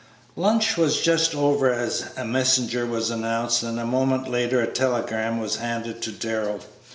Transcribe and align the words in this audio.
Lunch 0.35 0.77
was 0.77 0.99
just 0.99 1.35
over 1.35 1.71
as 1.71 2.05
a 2.17 2.25
messenger 2.25 2.87
was 2.87 3.11
announced, 3.11 3.61
and 3.61 3.79
a 3.79 3.85
moment 3.85 4.27
later 4.27 4.59
a 4.59 4.65
telegram 4.65 5.39
was 5.39 5.57
handed 5.57 6.01
to 6.01 6.11
Darrell. 6.11 6.61